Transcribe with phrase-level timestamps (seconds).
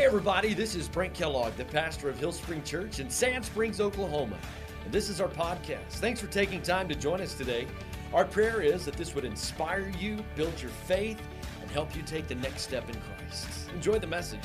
[0.00, 3.82] Hey, everybody, this is Brent Kellogg, the pastor of Hill Spring Church in Sand Springs,
[3.82, 4.38] Oklahoma.
[4.82, 5.90] And this is our podcast.
[5.90, 7.66] Thanks for taking time to join us today.
[8.14, 11.20] Our prayer is that this would inspire you, build your faith,
[11.60, 13.46] and help you take the next step in Christ.
[13.74, 14.40] Enjoy the message.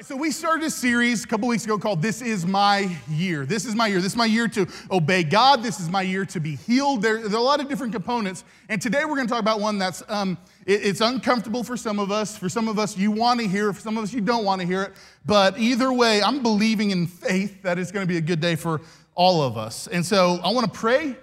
[0.00, 3.46] So we started a series a couple weeks ago called This Is My Year.
[3.46, 4.00] This is my year.
[4.00, 5.62] This is my year to obey God.
[5.62, 7.00] This is my year to be healed.
[7.02, 8.42] There, there are a lot of different components.
[8.68, 10.36] And today we're going to talk about one that's, um,
[10.66, 12.36] it's uncomfortable for some of us.
[12.36, 13.74] For some of us, you want to hear it.
[13.74, 14.92] For some of us, you don't want to hear it.
[15.26, 18.56] But either way, I'm believing in faith that it's going to be a good day
[18.56, 18.80] for
[19.14, 19.86] all of us.
[19.88, 21.16] And so I want to pray, and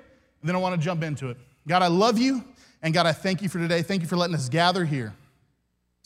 [0.43, 1.37] then I want to jump into it.
[1.67, 2.43] God, I love you.
[2.81, 3.81] And God, I thank you for today.
[3.81, 5.13] Thank you for letting us gather here.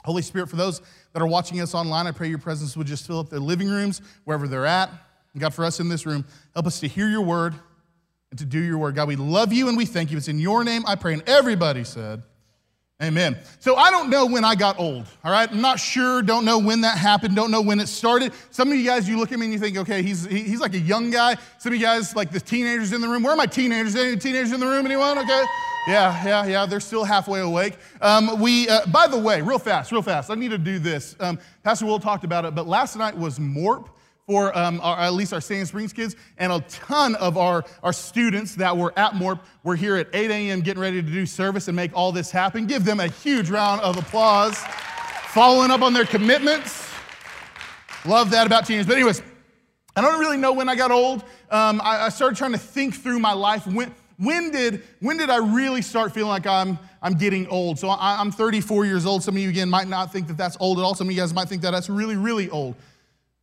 [0.04, 0.82] Holy Spirit, for those
[1.14, 3.70] that are watching us online, I pray your presence would just fill up their living
[3.70, 4.90] rooms, wherever they're at.
[5.34, 7.56] And God, for us in this room, help us to hear your word
[8.32, 8.96] and to do your word.
[8.96, 10.18] God, we love you and we thank you.
[10.18, 11.14] It's in your name I pray.
[11.14, 12.24] And everybody said,
[13.02, 13.38] Amen.
[13.60, 15.52] So I don't know when I got old, all right?
[15.52, 18.32] I'm not sure, don't know when that happened, don't know when it started.
[18.52, 20.74] Some of you guys, you look at me and you think, okay, he's, he's like
[20.74, 21.36] a young guy.
[21.58, 23.24] Some of you guys, like the teenagers in the room.
[23.24, 23.96] Where are my teenagers?
[23.96, 24.86] Any teenagers in the room?
[24.86, 25.18] Anyone?
[25.18, 25.44] Okay.
[25.88, 26.66] Yeah, yeah, yeah.
[26.66, 27.78] They're still halfway awake.
[28.00, 30.30] Um, we, uh, by the way, real fast, real fast.
[30.30, 31.16] I need to do this.
[31.20, 33.90] Um, Pastor Will talked about it, but last night was MORP
[34.28, 37.94] for um, our, at least our Sand Springs kids, and a ton of our, our
[37.94, 40.62] students that were at MORP were here at 8 a.m.
[40.62, 42.66] getting ready to do service and make all this happen.
[42.66, 44.58] Give them a huge round of applause.
[45.34, 46.88] Following up on their commitments.
[48.06, 48.88] Love that about teenagers.
[48.88, 49.22] But, anyways,
[49.96, 51.24] I don't really know when I got old.
[51.50, 53.66] Um, I, I started trying to think through my life.
[53.66, 57.80] When, when did, when did I really start feeling like I'm, I'm getting old?
[57.80, 59.24] So I, I'm 34 years old.
[59.24, 60.96] Some of you, again, might not think that that's old at all.
[60.96, 62.76] Some of you guys might think that that's really, really old.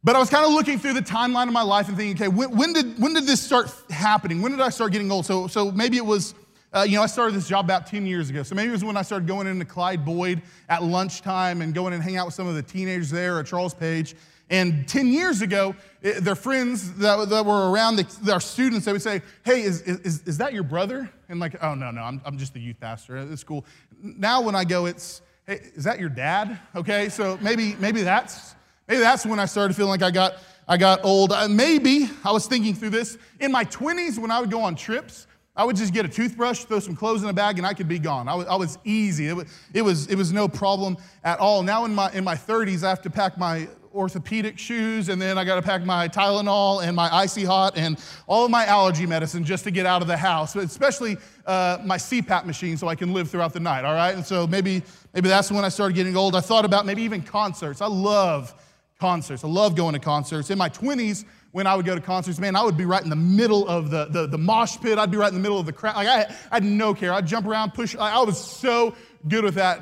[0.03, 2.35] But I was kind of looking through the timeline of my life and thinking, okay,
[2.35, 4.41] when, when, did, when did this start happening?
[4.41, 5.27] When did I start getting old?
[5.27, 6.35] So, so maybe it was,
[6.73, 8.43] uh, you know, I started this job about 10 years ago.
[8.43, 11.93] So maybe it was when I started going into Clyde Boyd at lunchtime and going
[11.93, 14.15] and hang out with some of the teenagers there at Charles Page.
[14.49, 18.93] And 10 years ago, it, their friends that, that were around, the, our students, they
[18.93, 21.11] would say, Hey, is, is, is that your brother?
[21.29, 23.67] And like, oh, no, no, I'm, I'm just the youth pastor at school.
[24.03, 26.59] Now when I go, it's, Hey, is that your dad?
[26.75, 28.55] Okay, so maybe, maybe that's,
[28.91, 30.35] maybe that's when I started feeling like I got,
[30.67, 31.31] I got old.
[31.31, 33.17] Uh, maybe I was thinking through this.
[33.39, 36.65] In my 20s, when I would go on trips, I would just get a toothbrush,
[36.65, 38.29] throw some clothes in a bag, and I could be gone.
[38.29, 39.29] I was, I was easy.
[39.29, 41.63] It was, it, was, it was no problem at all.
[41.63, 45.39] Now in my, in my 30s, I have to pack my orthopedic shoes, and then
[45.39, 47.97] I got to pack my Tylenol and my Icy Hot and
[48.27, 51.97] all of my allergy medicine just to get out of the house, especially uh, my
[51.97, 54.15] CPAP machine so I can live throughout the night, all right?
[54.15, 54.83] And so maybe,
[55.15, 56.35] maybe that's when I started getting old.
[56.35, 57.81] I thought about maybe even concerts.
[57.81, 58.55] I love
[59.01, 59.43] concerts.
[59.43, 60.51] I love going to concerts.
[60.51, 63.11] In my 20s, when I would go to concerts, man, I would be right in
[63.11, 64.99] the middle of the, the, the mosh pit.
[64.99, 65.97] I'd be right in the middle of the crowd.
[65.97, 67.13] Like I, I had no care.
[67.13, 67.97] I'd jump around, push.
[67.97, 68.95] I was so
[69.27, 69.81] good with that.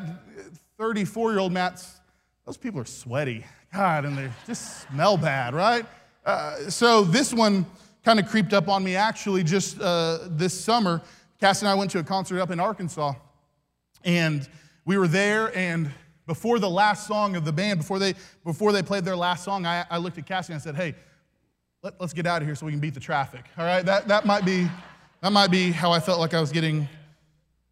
[0.78, 2.00] 34 year old Matt's,
[2.46, 3.44] those people are sweaty.
[3.74, 5.84] God, and they just smell bad, right?
[6.24, 7.66] Uh, so this one
[8.04, 11.02] kind of creeped up on me actually just uh, this summer.
[11.40, 13.12] Cass and I went to a concert up in Arkansas,
[14.04, 14.48] and
[14.86, 15.90] we were there, and
[16.28, 19.64] before the last song of the band, before they, before they played their last song,
[19.64, 20.94] I, I looked at Cassie and I said, hey,
[21.82, 23.46] let, us get out of here so we can beat the traffic.
[23.56, 24.68] All right, that, that, might be,
[25.22, 26.86] that might be how I felt like I was getting,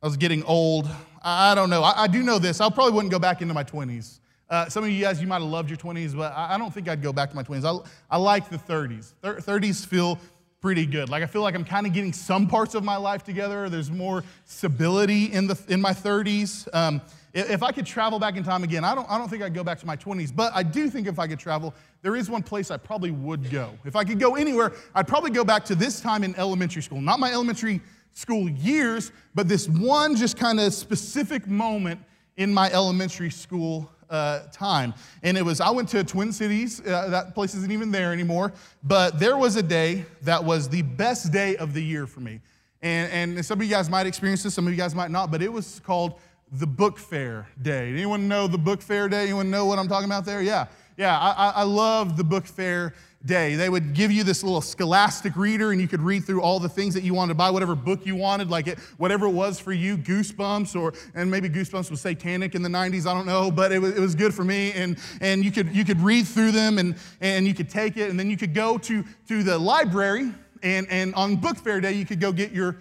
[0.02, 0.88] I was getting old.
[1.22, 1.82] I, I don't know.
[1.82, 2.62] I, I, do know this.
[2.62, 4.20] I probably wouldn't go back into my 20s.
[4.48, 6.72] Uh, some of you guys, you might have loved your 20s, but I, I don't
[6.72, 7.84] think I'd go back to my 20s.
[8.10, 9.12] I, I like the 30s.
[9.22, 10.18] 30s feel
[10.62, 11.10] pretty good.
[11.10, 13.68] Like I feel like I'm kind of getting some parts of my life together.
[13.68, 16.66] There's more stability in, the, in my 30s.
[16.72, 17.02] Um,
[17.36, 19.62] if I could travel back in time again, I don't, I don't think I'd go
[19.62, 22.42] back to my 20s, but I do think if I could travel, there is one
[22.42, 23.70] place I probably would go.
[23.84, 27.00] If I could go anywhere, I'd probably go back to this time in elementary school.
[27.00, 27.82] Not my elementary
[28.14, 32.00] school years, but this one just kind of specific moment
[32.38, 34.94] in my elementary school uh, time.
[35.22, 36.80] And it was, I went to Twin Cities.
[36.80, 38.52] Uh, that place isn't even there anymore.
[38.82, 42.40] But there was a day that was the best day of the year for me.
[42.82, 45.30] And, and some of you guys might experience this, some of you guys might not,
[45.30, 46.20] but it was called
[46.52, 47.90] the book fair day.
[47.90, 49.24] Anyone know the book fair day?
[49.24, 50.42] Anyone know what I'm talking about there?
[50.42, 50.66] Yeah.
[50.96, 53.54] Yeah, I, I love the book fair day.
[53.54, 56.70] They would give you this little scholastic reader, and you could read through all the
[56.70, 59.60] things that you wanted to buy, whatever book you wanted, like it, whatever it was
[59.60, 63.50] for you, Goosebumps, or and maybe Goosebumps was satanic in the 90s, I don't know,
[63.50, 64.72] but it was, it was good for me.
[64.72, 68.08] And, and you, could, you could read through them, and, and you could take it,
[68.08, 70.32] and then you could go to, to the library,
[70.62, 72.78] and, and on book fair day, you could go get your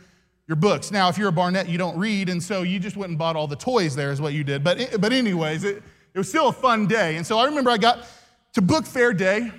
[0.48, 0.92] your books.
[0.92, 3.36] Now, if you're a Barnett, you don't read, and so you just went and bought
[3.36, 4.64] all the toys there, is what you did.
[4.64, 5.82] But, but anyways, it,
[6.14, 7.18] it was still a fun day.
[7.18, 8.08] And so I remember I got
[8.54, 9.52] to book fair day,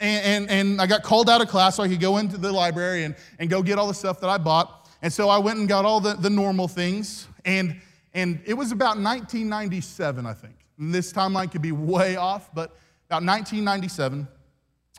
[0.00, 2.50] and, and, and I got called out of class so I could go into the
[2.50, 4.88] library and, and go get all the stuff that I bought.
[5.02, 7.80] And so I went and got all the, the normal things, and,
[8.14, 10.54] and it was about 1997, I think.
[10.78, 12.70] And this timeline could be way off, but
[13.06, 14.26] about 1997,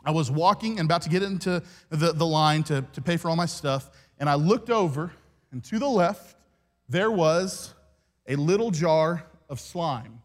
[0.04, 3.30] I was walking and about to get into the, the line to, to pay for
[3.30, 5.10] all my stuff, and I looked over,
[5.54, 6.36] and to the left,
[6.88, 7.72] there was
[8.26, 10.20] a little jar of slime.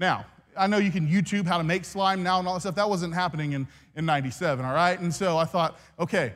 [0.00, 0.26] Now,
[0.56, 2.74] I know you can YouTube how to make slime now and all that stuff.
[2.74, 4.98] That wasn't happening in, in 97, all right?
[4.98, 6.32] And so I thought, okay,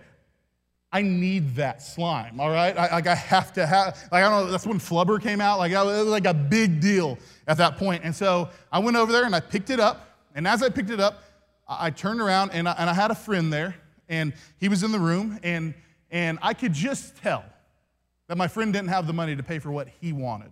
[0.92, 2.78] I need that slime, all right?
[2.78, 5.58] I, like I have to have, like I don't know, that's when Flubber came out.
[5.58, 7.18] Like it was like a big deal
[7.48, 8.04] at that point.
[8.04, 10.16] And so I went over there and I picked it up.
[10.36, 11.24] And as I picked it up,
[11.68, 13.74] I turned around and I, and I had a friend there,
[14.08, 15.74] and he was in the room, and,
[16.12, 17.44] and I could just tell
[18.32, 20.50] that my friend didn't have the money to pay for what he wanted.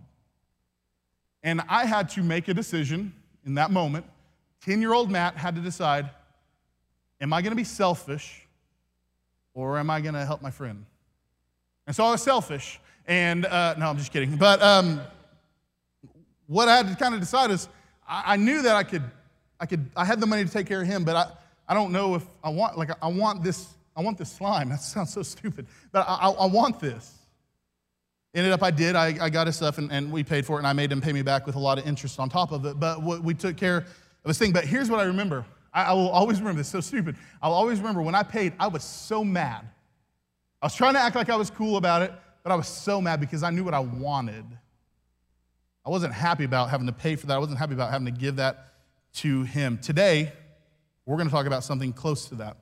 [1.42, 3.14] And I had to make a decision
[3.46, 4.04] in that moment.
[4.66, 6.10] 10 year old Matt had to decide
[7.22, 8.46] am I going to be selfish
[9.54, 10.84] or am I going to help my friend?
[11.86, 12.78] And so I was selfish.
[13.06, 14.36] And uh, no, I'm just kidding.
[14.36, 15.00] But um,
[16.48, 17.66] what I had to kind of decide is
[18.06, 19.04] I, I knew that I could
[19.58, 21.32] I could, I had the money to take care of him, but I,
[21.66, 24.68] I don't know if I want, like, I want this, I want this slime.
[24.68, 27.19] That sounds so stupid, but I, I, I want this.
[28.32, 28.94] Ended up, I did.
[28.94, 31.00] I, I got his stuff and, and we paid for it, and I made him
[31.00, 32.78] pay me back with a lot of interest on top of it.
[32.78, 34.52] But we took care of his thing.
[34.52, 35.44] But here's what I remember.
[35.72, 36.68] I, I will always remember this.
[36.68, 37.16] So stupid.
[37.42, 38.52] I'll always remember when I paid.
[38.60, 39.68] I was so mad.
[40.62, 42.12] I was trying to act like I was cool about it,
[42.42, 44.44] but I was so mad because I knew what I wanted.
[45.84, 47.34] I wasn't happy about having to pay for that.
[47.34, 48.74] I wasn't happy about having to give that
[49.14, 49.78] to him.
[49.78, 50.32] Today,
[51.06, 52.58] we're going to talk about something close to that.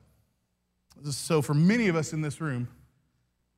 [1.11, 2.67] So, for many of us in this room,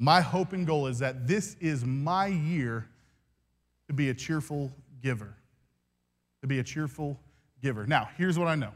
[0.01, 2.87] my hope and goal is that this is my year
[3.85, 5.31] to be a cheerful giver.
[6.41, 7.19] To be a cheerful
[7.61, 7.85] giver.
[7.85, 8.71] Now, here's what I know.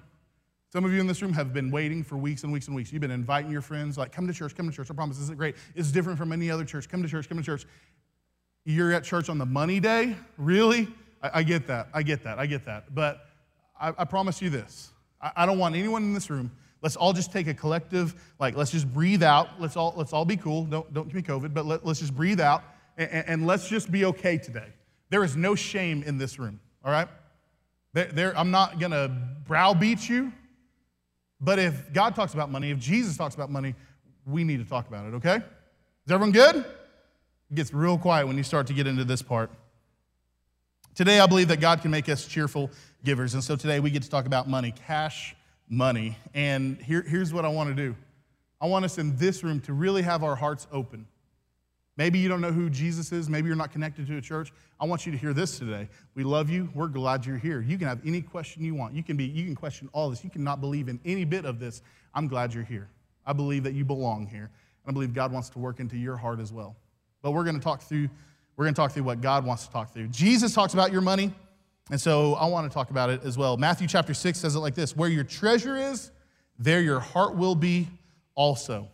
[0.72, 2.94] Some of you in this room have been waiting for weeks and weeks and weeks.
[2.94, 4.92] You've been inviting your friends, like, come to church, come to church.
[4.92, 5.56] I promise this is great.
[5.74, 6.88] It's different from any other church.
[6.88, 7.66] Come to church, come to church.
[8.64, 10.16] You're at church on the money day?
[10.38, 10.88] Really?
[11.24, 11.88] I, I get that.
[11.92, 12.38] I get that.
[12.38, 12.94] I get that.
[12.94, 13.26] But
[13.82, 14.92] I, I promise you this.
[15.20, 16.52] I, I don't want anyone in this room
[16.86, 19.60] let's all just take a collective like let's just breathe out.
[19.60, 20.66] Let's all let's all be cool.
[20.66, 22.64] Don't don't give me covid but let, us just breathe out
[22.96, 24.68] and, and, let's just be okay today.
[25.10, 27.08] There is no shame in this room all right?
[27.94, 29.10] There, there, i'm not gonna
[29.48, 30.32] browbeat you
[31.42, 33.74] but if god talks about money if jesus talks about money
[34.28, 35.38] we need to talk about it okay?
[35.38, 36.58] Is everyone good?
[36.58, 39.50] It gets real quiet when you start to get into this part.
[40.94, 42.70] Today i believe that god can make us cheerful
[43.04, 43.34] givers.
[43.34, 45.36] And so today we get to talk about money, cash
[45.70, 46.18] money.
[46.34, 47.96] And here, here's what I want to do
[48.62, 51.08] I want us in this room to really have our hearts open.
[51.98, 53.30] Maybe you don't know who Jesus is.
[53.30, 54.52] Maybe you're not connected to a church.
[54.80, 55.88] I want you to hear this today.
[56.14, 56.70] We love you.
[56.76, 57.62] We're glad you're here.
[57.62, 58.94] You can have any question you want.
[58.94, 60.24] You can be you can question all this.
[60.24, 61.82] You cannot believe in any bit of this.
[62.14, 62.90] I'm glad you're here.
[63.26, 64.52] I believe that you belong here.
[64.86, 66.76] And I believe God wants to work into your heart as well.
[67.22, 68.10] But we're going to talk through
[68.58, 70.08] we're going to talk through what God wants to talk through.
[70.08, 71.34] Jesus talks about your money.
[71.92, 73.58] And so I want to talk about it as well.
[73.58, 76.12] Matthew chapter 6 says it like this Where your treasure is,
[76.58, 77.88] there your heart will be
[78.34, 78.88] also.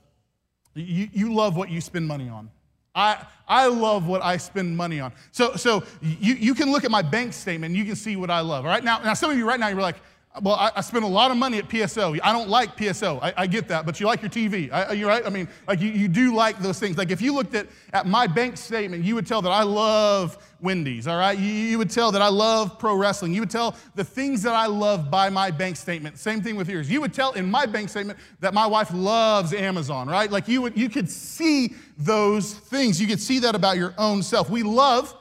[0.73, 2.49] You, you love what you spend money on.
[2.93, 5.13] I, I love what I spend money on.
[5.31, 8.41] So, so you, you can look at my bank statement you can see what I
[8.41, 8.65] love.
[8.65, 9.97] All right, now, now some of you right now, you're like,
[10.41, 12.17] well, I, I, spend a lot of money at PSO.
[12.23, 13.21] I don't like PSO.
[13.21, 14.71] I, I get that, but you like your TV.
[14.71, 15.25] I, you're right.
[15.25, 16.97] I mean, like you, you do like those things.
[16.97, 20.37] Like if you looked at, at my bank statement, you would tell that I love
[20.61, 21.05] Wendy's.
[21.05, 23.33] All right, you, you would tell that I love pro wrestling.
[23.33, 26.17] You would tell the things that I love by my bank statement.
[26.17, 26.89] Same thing with yours.
[26.89, 30.07] You would tell in my bank statement that my wife loves Amazon.
[30.07, 30.31] Right?
[30.31, 33.01] Like you would, you could see those things.
[33.01, 34.49] You could see that about your own self.
[34.49, 35.13] We love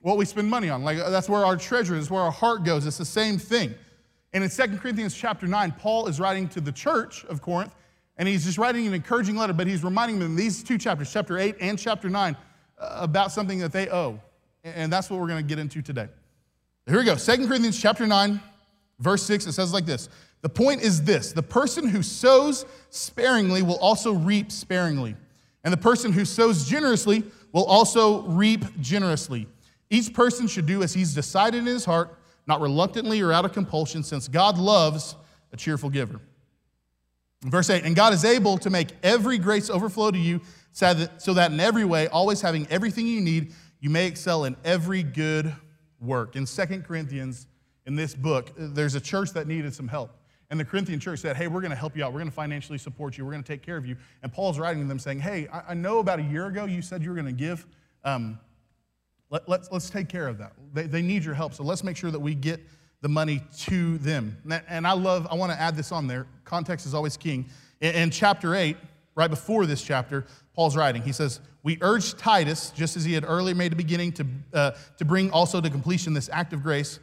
[0.00, 0.82] what we spend money on.
[0.82, 2.86] Like that's where our treasure is, where our heart goes.
[2.86, 3.74] It's the same thing.
[4.32, 7.74] And in 2 Corinthians chapter 9, Paul is writing to the church of Corinth,
[8.16, 11.12] and he's just writing an encouraging letter, but he's reminding them in these two chapters,
[11.12, 12.36] chapter 8 and chapter 9,
[12.78, 14.18] uh, about something that they owe.
[14.64, 16.08] And that's what we're going to get into today.
[16.86, 17.16] Here we go.
[17.16, 18.40] 2 Corinthians chapter 9,
[18.98, 20.08] verse 6, it says like this.
[20.40, 25.14] The point is this the person who sows sparingly will also reap sparingly,
[25.62, 27.22] and the person who sows generously
[27.52, 29.46] will also reap generously.
[29.90, 33.52] Each person should do as he's decided in his heart not reluctantly or out of
[33.52, 35.16] compulsion, since God loves
[35.52, 36.20] a cheerful giver.
[37.42, 40.40] Verse 8, and God is able to make every grace overflow to you,
[40.72, 45.02] so that in every way, always having everything you need, you may excel in every
[45.02, 45.54] good
[46.00, 46.36] work.
[46.36, 47.46] In Second Corinthians,
[47.86, 50.16] in this book, there's a church that needed some help.
[50.50, 52.12] And the Corinthian church said, Hey, we're going to help you out.
[52.12, 53.24] We're going to financially support you.
[53.24, 53.96] We're going to take care of you.
[54.22, 57.02] And Paul's writing to them saying, Hey, I know about a year ago you said
[57.02, 57.66] you were going to give
[58.04, 58.38] um,
[59.32, 60.52] let, us let's, let's take care of that.
[60.74, 62.60] They, they need your help, so let's make sure that we get
[63.00, 64.36] the money to them.
[64.68, 66.26] And I love, I want to add this on there.
[66.44, 67.48] Context is always king.
[67.80, 68.76] In, in chapter 8,
[69.14, 71.02] right before this chapter, Paul's writing.
[71.02, 74.70] He says, We urge Titus, just as he had earlier made a beginning, to, uh,
[74.98, 77.00] to bring also to completion this act of grace.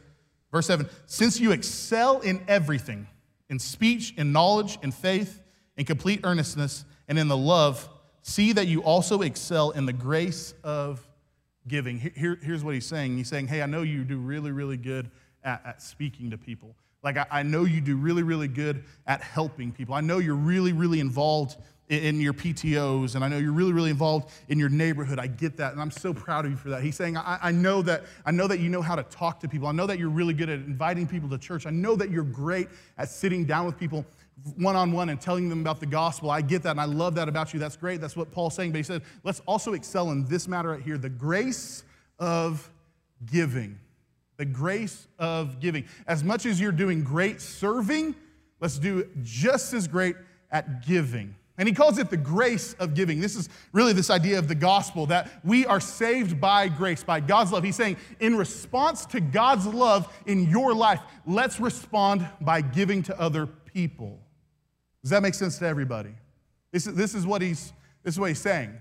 [0.52, 3.08] Verse 7 Since you excel in everything,
[3.48, 5.42] in speech, in knowledge, in faith,
[5.76, 7.88] in complete earnestness, and in the love,
[8.22, 11.04] see that you also excel in the grace of
[11.68, 11.98] giving.
[11.98, 15.10] Here, here's what he's saying He's saying, Hey, I know you do really, really good
[15.44, 16.74] at, at speaking to people.
[17.02, 19.94] Like, I, I know you do really, really good at helping people.
[19.94, 21.56] I know you're really, really involved
[21.90, 25.18] in your PTOs, and I know you're really, really involved in your neighborhood.
[25.18, 26.84] I get that, and I'm so proud of you for that.
[26.84, 29.48] He's saying, I, I, know that I know that you know how to talk to
[29.48, 29.66] people.
[29.66, 31.66] I know that you're really good at inviting people to church.
[31.66, 34.06] I know that you're great at sitting down with people
[34.56, 36.30] one on one and telling them about the gospel.
[36.30, 37.60] I get that, and I love that about you.
[37.60, 38.00] That's great.
[38.00, 38.72] That's what Paul's saying.
[38.72, 41.84] But he said, let's also excel in this matter right here the grace
[42.18, 42.70] of
[43.26, 43.78] giving.
[44.36, 45.84] The grace of giving.
[46.06, 48.14] As much as you're doing great serving,
[48.60, 50.16] let's do just as great
[50.50, 51.34] at giving.
[51.58, 53.20] And he calls it the grace of giving.
[53.20, 57.20] This is really this idea of the gospel that we are saved by grace, by
[57.20, 57.62] God's love.
[57.62, 63.20] He's saying, in response to God's love in your life, let's respond by giving to
[63.20, 64.18] other people.
[65.02, 66.14] Does that make sense to everybody?
[66.72, 68.72] This is, this is, what, he's, this is what he's saying.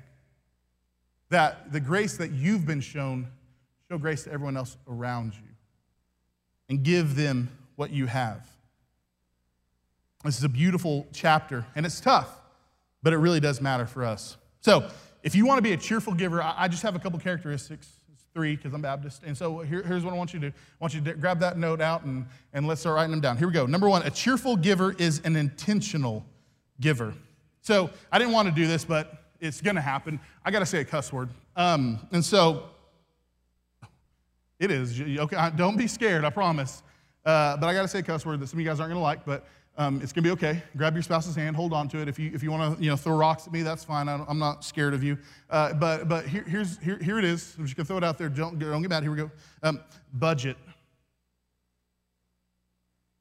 [1.29, 3.27] That the grace that you've been shown,
[3.89, 5.55] show grace to everyone else around you
[6.69, 8.49] and give them what you have.
[10.23, 12.39] This is a beautiful chapter, and it's tough
[13.01, 14.37] but it really does matter for us.
[14.61, 14.89] So,
[15.23, 17.91] if you want to be a cheerful giver, I just have a couple characteristics.
[18.33, 19.23] Three because I'm Baptist.
[19.25, 20.55] And so here, here's what I want you to do.
[20.55, 23.37] I want you to grab that note out and, and let's start writing them down.
[23.37, 23.65] Here we go.
[23.65, 26.25] Number one, a cheerful giver is an intentional
[26.79, 27.13] giver.
[27.61, 30.19] So I didn't want to do this, but it's going to happen.
[30.45, 31.29] I got to say a cuss word.
[31.55, 32.69] Um, and so
[34.59, 35.01] it is.
[35.01, 36.83] Okay, don't be scared, I promise.
[37.25, 38.91] Uh, but I got to say a cuss word that some of you guys aren't
[38.91, 39.45] going to like, but
[39.79, 40.61] um, it's going to be okay.
[40.75, 42.09] Grab your spouse's hand, hold on to it.
[42.09, 44.09] If you, if you want to you know, throw rocks at me, that's fine.
[44.09, 45.17] I am not scared of you.
[45.49, 47.55] Uh, but but here, here's, here, here it is.
[47.57, 48.27] I'm just going to throw it out there.
[48.27, 49.03] Don't, don't get mad.
[49.03, 49.31] Here we go.
[49.63, 49.79] Um,
[50.11, 50.57] budget.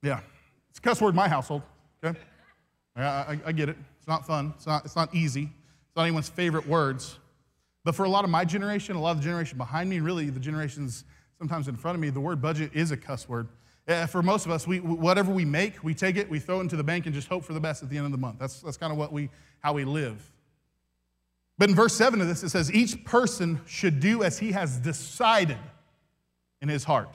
[0.02, 0.18] Yeah.
[0.70, 1.62] It's a cuss word in my household.
[2.04, 2.18] Okay?
[2.96, 3.76] I, I, I get it.
[3.96, 4.52] It's not fun.
[4.56, 5.42] It's not, it's not easy.
[5.42, 7.20] It's not anyone's favorite words.
[7.84, 10.28] But for a lot of my generation, a lot of the generation behind me, really
[10.28, 11.04] the generations
[11.38, 13.46] sometimes in front of me, the word budget is a cuss word.
[13.88, 16.62] Uh, for most of us, we, whatever we make, we take it, we throw it
[16.62, 18.38] into the bank, and just hope for the best at the end of the month.
[18.38, 19.30] That's, that's kind of what we,
[19.60, 20.30] how we live.
[21.56, 24.76] But in verse 7 of this, it says, Each person should do as he has
[24.76, 25.58] decided
[26.60, 27.08] in his heart.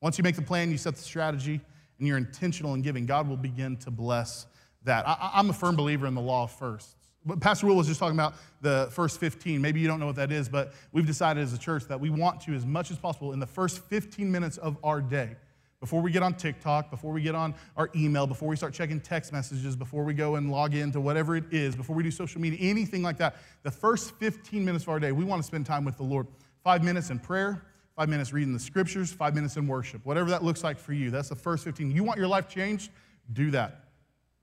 [0.00, 1.60] Once you make the plan, you set the strategy,
[1.98, 4.46] and you're intentional in giving, God will begin to bless
[4.84, 5.06] that.
[5.06, 6.96] I, I'm a firm believer in the law of firsts.
[7.40, 9.60] Pastor Will was just talking about the first 15.
[9.60, 12.08] Maybe you don't know what that is, but we've decided as a church that we
[12.08, 15.36] want to, as much as possible, in the first 15 minutes of our day,
[15.80, 19.00] before we get on TikTok, before we get on our email, before we start checking
[19.00, 22.40] text messages, before we go and log into whatever it is, before we do social
[22.40, 25.66] media, anything like that, the first 15 minutes of our day, we want to spend
[25.66, 26.26] time with the Lord.
[26.64, 27.62] Five minutes in prayer,
[27.94, 31.10] five minutes reading the scriptures, five minutes in worship, whatever that looks like for you.
[31.10, 31.90] That's the first 15.
[31.90, 32.90] You want your life changed?
[33.32, 33.86] Do that.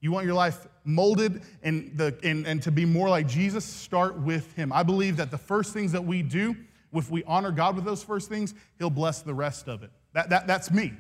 [0.04, 3.64] You want your life molded and, the, and, and to be more like Jesus?
[3.64, 4.74] Start with Him.
[4.74, 6.58] I believe that the first things that we do,
[6.94, 9.92] if we honor God with those first things, He'll bless the rest of it.
[10.12, 10.94] That, that, that's me.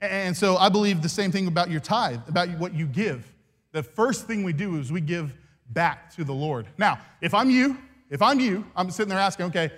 [0.00, 3.34] And so I believe the same thing about your tithe, about what you give.
[3.72, 5.34] The first thing we do is we give
[5.68, 6.66] back to the Lord.
[6.78, 7.78] Now, if I'm you,
[8.08, 9.70] if I'm you, I'm sitting there asking, okay,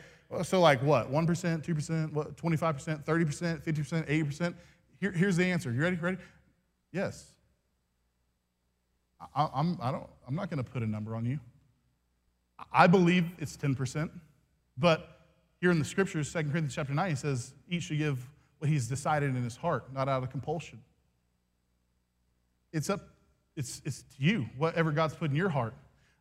[0.42, 1.12] so like what?
[1.12, 4.54] 1%, 2%, what, 25%, 30%, 50%, 80%?
[5.00, 5.72] Here, here's the answer.
[5.72, 5.96] You ready?
[5.96, 6.18] Ready?
[6.92, 7.26] Yes.
[9.34, 11.38] I, I'm, I don't, I'm not going to put a number on you.
[12.72, 14.08] I believe it's 10%,
[14.78, 15.20] but
[15.60, 18.28] here in the scriptures, 2 Corinthians chapter 9, he says, each should give
[18.62, 20.80] what he's decided in his heart, not out of compulsion.
[22.72, 23.00] It's up,
[23.56, 25.74] it's, it's to you, whatever God's put in your heart.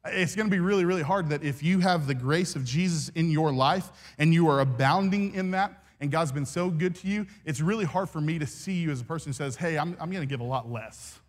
[0.08, 3.10] It's going to be really, really hard that if you have the grace of Jesus
[3.10, 7.08] in your life and you are abounding in that, and God's been so good to
[7.08, 9.78] you, it's really hard for me to see you as a person who says, Hey,
[9.78, 11.20] I'm, I'm going to give a lot less.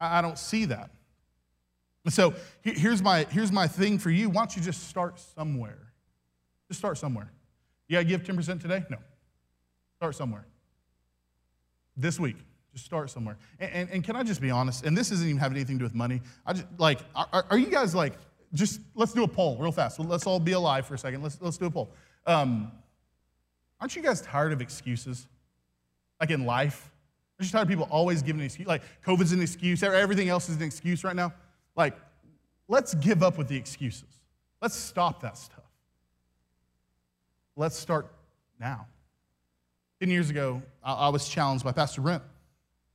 [0.00, 0.90] I don't see that.
[2.08, 4.28] So here's my, here's my thing for you.
[4.30, 5.92] Why don't you just start somewhere?
[6.66, 7.30] Just start somewhere.
[7.86, 8.82] You got to give 10% today?
[8.90, 8.96] No.
[10.00, 10.46] Start somewhere.
[11.94, 12.36] This week,
[12.72, 13.36] just start somewhere.
[13.58, 14.86] And, and, and, can I just be honest?
[14.86, 16.22] And this doesn't even have anything to do with money.
[16.46, 18.14] I just, like, are, are you guys like,
[18.54, 20.00] just let's do a poll real fast.
[20.00, 21.22] Let's all be alive for a second.
[21.22, 21.90] Let's, let's do a poll.
[22.26, 22.72] Um,
[23.78, 25.28] aren't you guys tired of excuses?
[26.18, 26.90] Like in life?
[27.38, 28.66] Aren't you tired of people always giving an excuse?
[28.66, 31.34] Like COVID's an excuse, everything else is an excuse right now.
[31.76, 31.94] Like,
[32.68, 34.08] let's give up with the excuses.
[34.62, 35.60] Let's stop that stuff.
[37.54, 38.06] Let's start
[38.58, 38.86] now.
[40.00, 42.22] 10 years ago, I was challenged by Pastor Brent.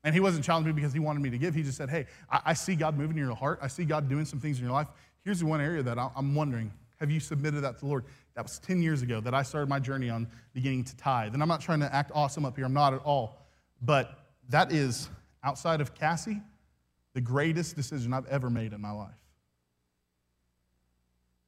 [0.03, 1.55] And he wasn't challenging me because he wanted me to give.
[1.55, 3.59] He just said, Hey, I see God moving in your heart.
[3.62, 4.88] I see God doing some things in your life.
[5.24, 8.05] Here's the one area that I'm wondering have you submitted that to the Lord?
[8.35, 11.33] That was 10 years ago that I started my journey on beginning to tithe.
[11.33, 13.45] And I'm not trying to act awesome up here, I'm not at all.
[13.81, 14.17] But
[14.50, 15.09] that is,
[15.43, 16.41] outside of Cassie,
[17.13, 19.15] the greatest decision I've ever made in my life.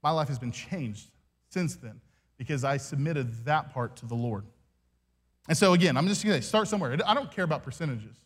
[0.03, 1.09] My life has been changed
[1.49, 1.99] since then
[2.37, 4.45] because I submitted that part to the Lord.
[5.47, 6.97] And so, again, I'm just going to start somewhere.
[7.05, 8.17] I don't care about percentages.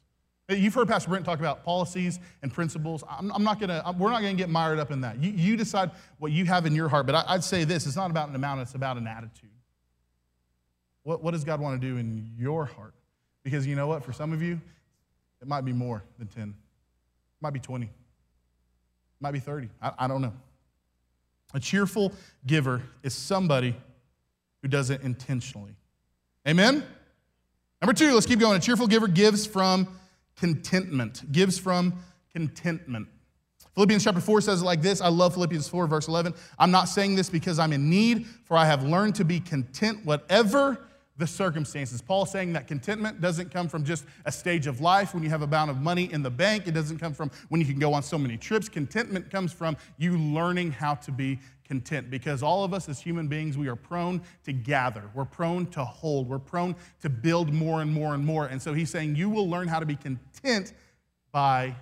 [0.49, 3.03] You've heard Pastor Brent talk about policies and principles.
[3.09, 5.21] I'm, I'm not going to, we're not going to get mired up in that.
[5.21, 7.95] You, you, decide what you have in your heart, but I, would say this it's
[7.95, 9.49] not about an amount, it's about an attitude.
[11.03, 12.93] What, what does God want to do in your heart?
[13.43, 14.03] Because you know what?
[14.03, 14.59] For some of you,
[15.41, 16.53] it might be more than 10, it
[17.39, 17.91] might be 20, it
[19.19, 19.69] might be 30.
[19.81, 20.33] I, I don't know.
[21.53, 22.13] A cheerful
[22.45, 23.75] giver is somebody
[24.61, 25.75] who does it intentionally.
[26.47, 26.83] Amen?
[27.81, 28.55] Number two, let's keep going.
[28.55, 29.87] A cheerful giver gives from
[30.35, 31.31] contentment.
[31.31, 31.95] Gives from
[32.31, 33.07] contentment.
[33.73, 35.01] Philippians chapter 4 says it like this.
[35.01, 36.33] I love Philippians 4, verse 11.
[36.59, 40.05] I'm not saying this because I'm in need, for I have learned to be content
[40.05, 40.85] whatever
[41.17, 42.01] the circumstances.
[42.01, 45.41] Paul saying that contentment doesn't come from just a stage of life when you have
[45.41, 46.67] a amount of money in the bank.
[46.67, 48.67] It doesn't come from when you can go on so many trips.
[48.67, 51.39] Contentment comes from you learning how to be
[51.71, 55.03] content because all of us as human beings, we are prone to gather.
[55.13, 56.27] We're prone to hold.
[56.27, 58.47] We're prone to build more and more and more.
[58.47, 60.73] And so he's saying you will learn how to be content
[61.31, 61.73] by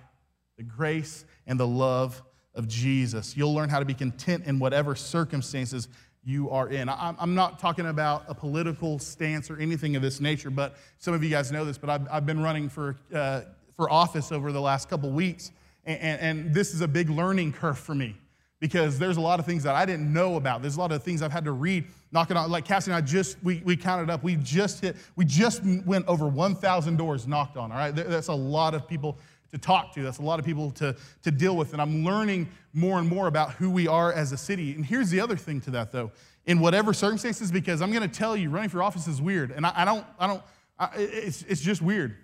[0.56, 2.22] the grace and the love
[2.54, 3.36] of Jesus.
[3.36, 5.88] You'll learn how to be content in whatever circumstances
[6.22, 6.88] you are in.
[6.88, 11.24] I'm not talking about a political stance or anything of this nature, but some of
[11.24, 13.40] you guys know this, but I've, been running for, uh,
[13.74, 15.50] for office over the last couple weeks,
[15.84, 18.14] and, and this is a big learning curve for me
[18.60, 20.60] because there's a lot of things that I didn't know about.
[20.60, 23.00] There's a lot of things I've had to read, knocking on, like Cassie and I
[23.00, 27.56] just, we, we counted up, we just hit, we just went over 1,000 doors knocked
[27.56, 27.94] on, all right?
[27.94, 29.18] That's a lot of people
[29.50, 30.02] to talk to.
[30.02, 31.72] That's a lot of people to, to deal with.
[31.72, 34.74] And I'm learning more and more about who we are as a city.
[34.74, 36.12] And here's the other thing to that, though.
[36.46, 39.50] In whatever circumstances, because I'm going to tell you, running for office is weird.
[39.50, 40.42] And I, I don't, I don't,
[40.78, 42.16] I, it's, it's just weird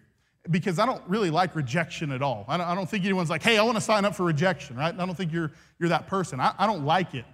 [0.50, 2.44] because I don't really like rejection at all.
[2.48, 4.76] I don't, I don't, think anyone's like, hey, I want to sign up for rejection,
[4.76, 4.94] right?
[4.94, 6.40] I don't think you're, you're that person.
[6.40, 7.24] I, I don't like it.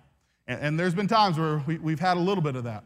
[0.46, 2.84] And, and, there's been times where we, we've had a little bit of that.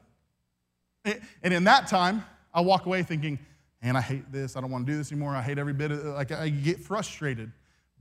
[1.43, 3.39] And in that time, I walk away thinking,
[3.83, 4.57] and I hate this.
[4.57, 5.37] I don't want to do this anymore.
[5.37, 6.09] I hate every bit of it.
[6.09, 7.53] Like I get frustrated.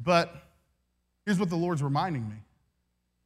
[0.02, 0.34] But
[1.26, 2.36] here's what the Lord's reminding me.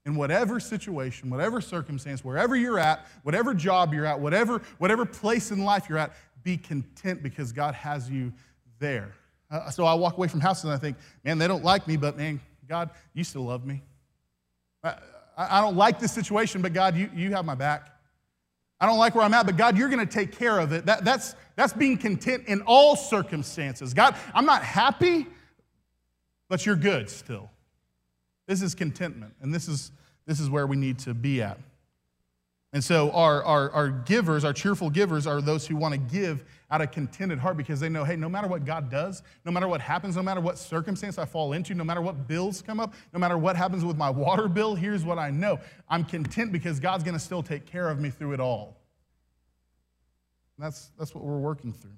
[0.05, 5.51] In whatever situation, whatever circumstance, wherever you're at, whatever job you're at, whatever, whatever place
[5.51, 8.33] in life you're at, be content because God has you
[8.79, 9.13] there.
[9.51, 11.97] Uh, so I walk away from houses and I think, man, they don't like me,
[11.97, 13.81] but man, God, you still love me.
[14.83, 14.95] I,
[15.37, 17.89] I don't like this situation, but God, you, you have my back.
[18.79, 20.85] I don't like where I'm at, but God, you're going to take care of it.
[20.85, 23.93] That, that's, that's being content in all circumstances.
[23.93, 25.27] God, I'm not happy,
[26.47, 27.49] but you're good still.
[28.47, 29.91] This is contentment, and this is,
[30.25, 31.59] this is where we need to be at.
[32.71, 36.45] And so, our, our, our givers, our cheerful givers, are those who want to give
[36.69, 39.67] out of contented heart because they know, hey, no matter what God does, no matter
[39.67, 42.93] what happens, no matter what circumstance I fall into, no matter what bills come up,
[43.11, 46.79] no matter what happens with my water bill, here's what I know I'm content because
[46.79, 48.77] God's going to still take care of me through it all.
[50.59, 51.97] That's, that's what we're working through.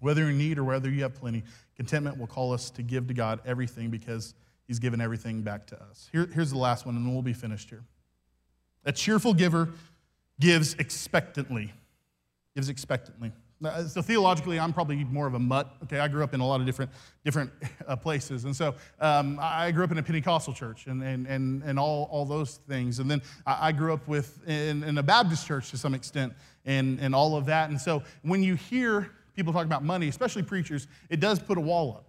[0.00, 1.42] Whether in need or whether you have plenty,
[1.74, 4.34] contentment will call us to give to God everything because
[4.66, 6.10] He's given everything back to us.
[6.12, 7.82] Here, here's the last one, and we'll be finished here.
[8.84, 9.70] A cheerful giver
[10.40, 11.72] gives expectantly.
[12.54, 13.32] Gives expectantly.
[13.88, 15.74] So theologically, I'm probably more of a mutt.
[15.84, 16.92] Okay, I grew up in a lot of different
[17.24, 17.50] different
[17.88, 21.64] uh, places, and so um, I grew up in a Pentecostal church and and and,
[21.64, 23.00] and all, all those things.
[23.00, 26.34] And then I, grew up with in, in, a Baptist church to some extent,
[26.66, 27.70] and and all of that.
[27.70, 31.60] And so when you hear people talk about money, especially preachers, it does put a
[31.60, 32.07] wall up.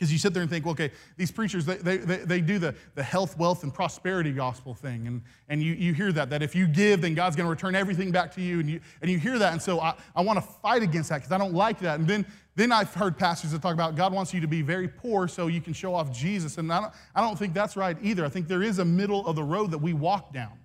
[0.00, 2.74] Because you sit there and think, well, okay, these preachers, they, they, they do the,
[2.94, 5.06] the health, wealth, and prosperity gospel thing.
[5.06, 7.74] And, and you, you hear that, that if you give, then God's going to return
[7.74, 8.60] everything back to you.
[8.60, 9.52] And you, and you hear that.
[9.52, 11.98] And so I, I want to fight against that because I don't like that.
[11.98, 12.24] And then,
[12.56, 15.48] then I've heard pastors that talk about God wants you to be very poor so
[15.48, 16.56] you can show off Jesus.
[16.56, 18.24] And I don't, I don't think that's right either.
[18.24, 20.58] I think there is a middle of the road that we walk down.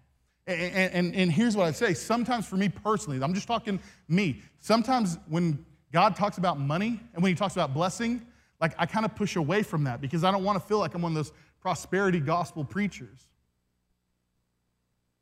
[0.48, 4.42] And, and, and here's what I'd say sometimes for me personally, I'm just talking me,
[4.62, 8.26] sometimes when God talks about money and when he talks about blessing,
[8.60, 10.94] like I kind of push away from that because I don't want to feel like
[10.94, 13.28] I'm one of those prosperity gospel preachers.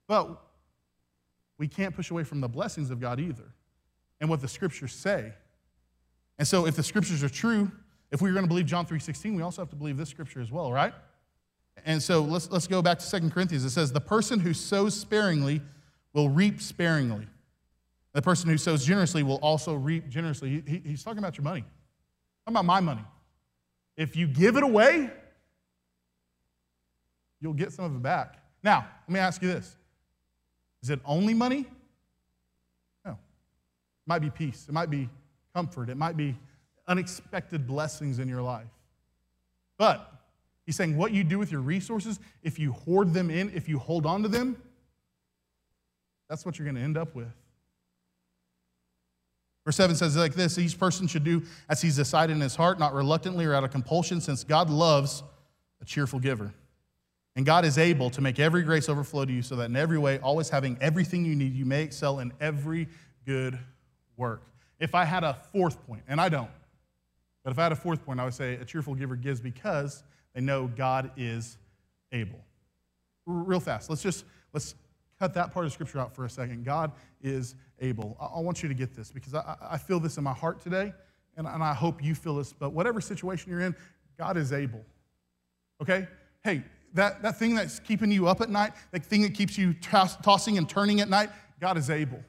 [0.07, 0.41] But
[1.57, 3.53] we can't push away from the blessings of God either
[4.19, 5.33] and what the scriptures say.
[6.37, 7.71] And so if the scriptures are true,
[8.11, 10.51] if we're going to believe John 3:16, we also have to believe this scripture as
[10.51, 10.93] well, right?
[11.85, 13.65] And so let's, let's go back to Second Corinthians.
[13.65, 15.61] It says, The person who sows sparingly
[16.13, 17.27] will reap sparingly.
[18.13, 20.63] The person who sows generously will also reap generously.
[20.67, 21.61] He, he's talking about your money.
[22.45, 23.03] Talking about my money.
[23.95, 25.11] If you give it away,
[27.39, 28.39] you'll get some of it back.
[28.63, 29.75] Now, let me ask you this
[30.81, 31.65] Is it only money?
[33.05, 33.11] No.
[33.11, 35.09] It might be peace, it might be
[35.53, 36.35] comfort, it might be
[36.87, 38.67] unexpected blessings in your life.
[39.77, 40.11] But
[40.65, 43.79] he's saying what you do with your resources, if you hoard them in, if you
[43.79, 44.61] hold on to them,
[46.29, 47.31] that's what you're going to end up with.
[49.65, 52.79] Verse 7 says like this Each person should do as he's decided in his heart,
[52.79, 55.23] not reluctantly or out of compulsion, since God loves
[55.81, 56.53] a cheerful giver.
[57.35, 59.97] And God is able to make every grace overflow to you so that in every
[59.97, 62.87] way, always having everything you need, you may excel in every
[63.25, 63.57] good
[64.17, 64.43] work.
[64.79, 66.49] If I had a fourth point, and I don't,
[67.43, 70.03] but if I had a fourth point, I would say a cheerful giver gives because
[70.33, 71.57] they know God is
[72.11, 72.39] able.
[73.25, 74.75] Real fast, let's just let's
[75.19, 76.65] cut that part of scripture out for a second.
[76.65, 78.17] God is able.
[78.19, 80.93] I, want you to get this because I, I feel this in my heart today,
[81.37, 82.53] and, and I hope you feel this.
[82.53, 83.75] But whatever situation you're in,
[84.17, 84.81] God is able.
[85.81, 86.07] Okay?
[86.43, 89.73] Hey, that, that thing that's keeping you up at night, that thing that keeps you
[89.73, 92.19] toss, tossing and turning at night, God is able.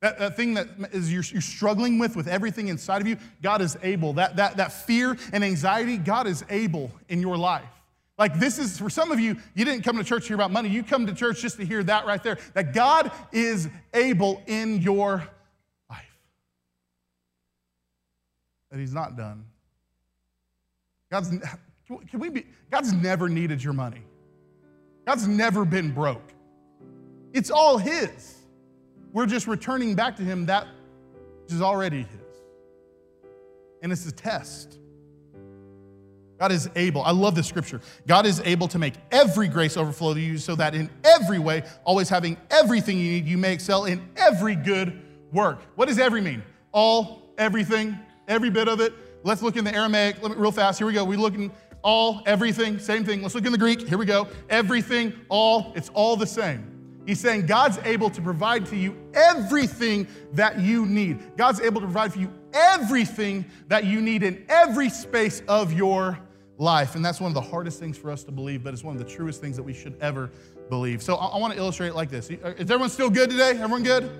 [0.00, 3.62] That, that thing that is you're, you're struggling with, with everything inside of you, God
[3.62, 4.12] is able.
[4.14, 7.64] That, that, that fear and anxiety, God is able in your life.
[8.18, 10.50] Like this is, for some of you, you didn't come to church to hear about
[10.50, 10.70] money.
[10.70, 12.38] You come to church just to hear that right there.
[12.54, 15.22] That God is able in your
[15.90, 16.18] life.
[18.70, 19.44] That He's not done.
[21.10, 21.30] God's,
[21.88, 24.02] can we be, God's never needed your money.
[25.06, 26.32] God's never been broke.
[27.34, 28.38] It's all His.
[29.12, 30.66] We're just returning back to Him that
[31.42, 33.26] which is already His.
[33.82, 34.78] And it's a test.
[36.38, 37.02] God is able.
[37.02, 37.80] I love this scripture.
[38.06, 41.62] God is able to make every grace overflow to you so that in every way,
[41.84, 45.60] always having everything you need, you may excel in every good work.
[45.76, 46.42] What does every mean?
[46.72, 48.92] All, everything, every bit of it.
[49.22, 50.78] Let's look in the Aramaic real fast.
[50.78, 51.04] Here we go.
[51.04, 51.50] We look in
[51.82, 53.22] all, everything, same thing.
[53.22, 53.88] Let's look in the Greek.
[53.88, 54.28] Here we go.
[54.50, 56.72] Everything, all, it's all the same.
[57.06, 61.36] He's saying God's able to provide to you everything that you need.
[61.36, 66.18] God's able to provide for you everything that you need in every space of your
[66.58, 66.94] life.
[66.94, 69.04] And that's one of the hardest things for us to believe, but it's one of
[69.04, 70.30] the truest things that we should ever
[70.68, 71.02] believe.
[71.02, 72.30] So I, I want to illustrate it like this.
[72.30, 73.50] Uh, is everyone still good today?
[73.50, 74.10] Everyone good?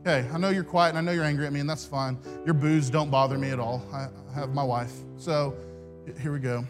[0.00, 2.18] Okay, I know you're quiet and I know you're angry at me, and that's fine.
[2.44, 3.86] Your boos don't bother me at all.
[3.92, 4.92] I, I have my wife.
[5.16, 5.54] So
[6.20, 6.64] here we go.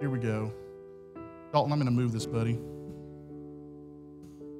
[0.00, 0.52] Here we go.
[1.52, 2.58] Dalton, I'm going to move this, buddy.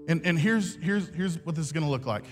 [0.09, 2.25] And, and here's, here's, here's what this is going to look like.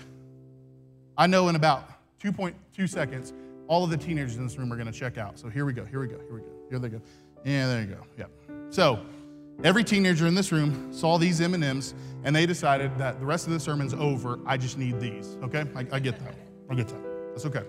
[1.17, 1.89] I know in about
[2.21, 3.33] 2.2 seconds,
[3.67, 5.39] all of the teenagers in this room are going to check out.
[5.39, 6.47] So here we go, here we go, here we go.
[6.69, 7.01] Here they go.
[7.43, 8.01] Yeah, there you go.
[8.17, 8.31] Yep.
[8.69, 8.99] So
[9.63, 13.53] every teenager in this room saw these M&Ms and they decided that the rest of
[13.53, 14.39] the sermon's over.
[14.45, 15.37] I just need these.
[15.43, 15.65] Okay?
[15.75, 16.35] I, I get that.
[16.69, 17.01] I get that.
[17.29, 17.63] That's okay.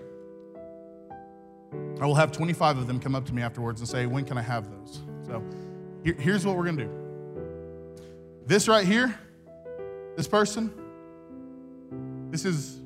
[1.99, 4.37] I will have 25 of them come up to me afterwards and say, When can
[4.37, 5.01] I have those?
[5.25, 5.43] So
[6.03, 7.07] here, here's what we're going to do.
[8.45, 9.17] This right here,
[10.15, 10.71] this person,
[12.31, 12.79] this is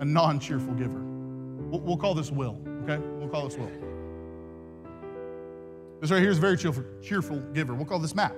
[0.00, 1.02] a non cheerful giver.
[1.70, 2.98] We'll, we'll call this Will, okay?
[3.18, 3.70] We'll call this Will.
[6.00, 7.74] This right here is a very cheerful, cheerful giver.
[7.74, 8.34] We'll call this Matt.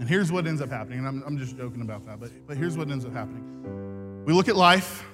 [0.00, 2.56] And here's what ends up happening, and I'm, I'm just joking about that, but, but
[2.56, 4.24] here's what ends up happening.
[4.26, 5.04] We look at life,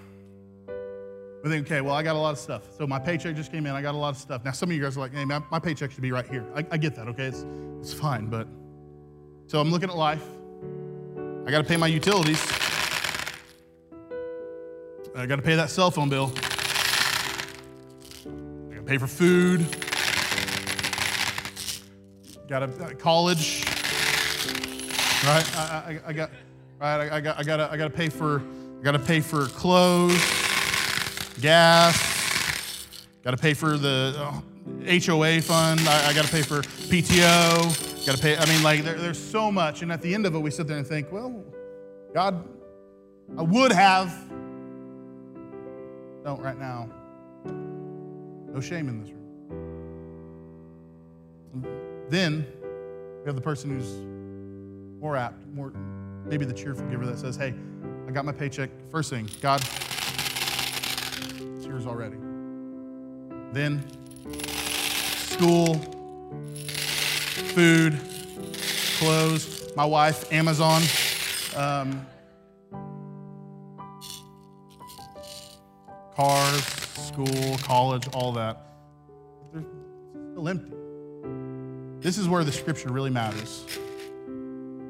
[1.45, 2.77] we think, okay, well, I got a lot of stuff.
[2.77, 4.45] So my paycheck just came in, I got a lot of stuff.
[4.45, 6.45] Now, some of you guys are like, hey, my, my paycheck should be right here.
[6.55, 7.27] I, I get that, okay?
[7.27, 7.45] It's,
[7.81, 8.49] it's fine, but
[9.47, 10.25] so I'm looking at life.
[11.47, 12.60] I got to pay my utilities.
[15.17, 16.33] I got to pay that cell phone bill.
[18.71, 19.67] I got to pay for food.
[22.49, 23.65] Got to uh, college.
[25.25, 25.57] Right?
[25.57, 26.31] I, I, I, got
[26.79, 27.11] right.
[27.11, 28.41] I, got I got to I got to pay for
[28.81, 30.23] I got to pay for clothes,
[31.41, 32.89] gas.
[33.23, 34.43] Got to pay for the
[34.87, 35.81] HOA fund.
[35.81, 38.07] I, I got to pay for PTO.
[38.07, 38.37] Got to pay.
[38.37, 40.67] I mean, like there, there's so much, and at the end of it, we sit
[40.69, 41.45] there and think, well,
[42.15, 42.49] God,
[43.37, 44.17] I would have
[46.25, 46.89] don't right now.
[48.53, 49.27] No shame in this room.
[52.09, 52.47] Then
[53.21, 53.91] we have the person who's
[55.01, 55.73] more apt, more
[56.27, 57.55] maybe the cheerful giver that says, Hey,
[58.07, 58.71] I got my paycheck.
[58.91, 59.61] First thing, God,
[61.57, 62.17] it's yours already.
[63.53, 63.85] Then
[65.41, 65.77] school,
[67.55, 67.99] food,
[68.99, 70.83] clothes, my wife, Amazon.
[71.57, 72.07] Um,
[76.21, 78.67] cars, school, college, all that.
[79.55, 79.65] They're
[80.33, 80.77] still empty.
[82.01, 83.65] This is where the scripture really matters.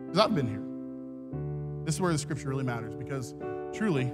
[0.07, 1.85] Because I've been here.
[1.85, 3.35] This is where the scripture really matters because
[3.73, 4.13] truly,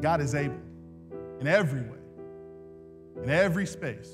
[0.00, 0.60] God is able
[1.40, 1.98] in every way,
[3.24, 4.10] in every space,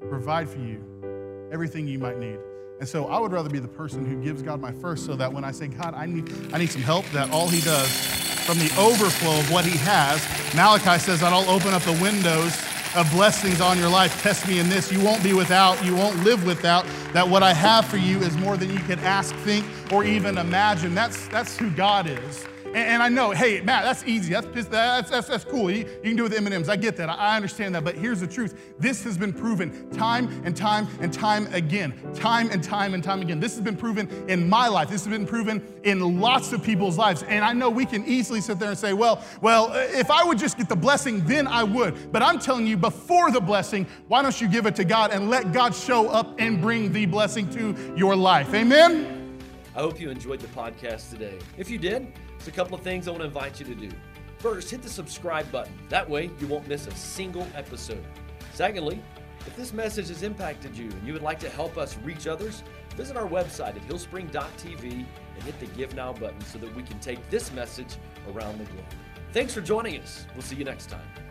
[0.00, 2.38] to provide for you everything you might need.
[2.80, 5.32] And so I would rather be the person who gives God my first so that
[5.32, 8.58] when I say, God, I need, I need some help, that all He does from
[8.58, 10.22] the overflow of what he has.
[10.54, 12.54] Malachi says I'll open up the windows
[12.94, 14.22] of blessings on your life.
[14.22, 14.92] Test me in this.
[14.92, 16.86] You won't be without, you won't live without.
[17.12, 20.38] That what I have for you is more than you can ask, think, or even
[20.38, 20.94] imagine.
[20.94, 22.46] That's, that's who God is.
[22.74, 24.32] And, and I know, hey, Matt, that's easy.
[24.32, 25.70] That's, that's, that's, that's cool.
[25.70, 26.68] You, you can do it with M&Ms.
[26.68, 27.08] I get that.
[27.08, 27.84] I, understand that.
[27.84, 28.74] But here's the truth.
[28.78, 31.94] This has been proven time and time and time again.
[32.14, 33.38] Time and time and time again.
[33.38, 34.90] This has been proven in my life.
[34.90, 37.22] This has been proven in lots of people's lives.
[37.22, 40.38] And I know we can easily sit there and say, well, well, if I would
[40.38, 42.10] just get the blessing, then I would.
[42.10, 45.30] But I'm telling you, before the blessing, why don't you give it to God and
[45.30, 48.52] let God show up and bring the blessing to your life?
[48.52, 49.38] Amen?
[49.76, 51.38] I hope you enjoyed the podcast today.
[51.58, 52.12] If you did,
[52.48, 53.90] a couple of things I want to invite you to do.
[54.38, 55.72] First, hit the subscribe button.
[55.88, 58.04] That way, you won't miss a single episode.
[58.52, 59.02] Secondly,
[59.46, 62.62] if this message has impacted you and you would like to help us reach others,
[62.96, 66.98] visit our website at hillspring.tv and hit the Give Now button so that we can
[67.00, 67.96] take this message
[68.32, 68.84] around the globe.
[69.32, 70.26] Thanks for joining us.
[70.34, 71.23] We'll see you next time.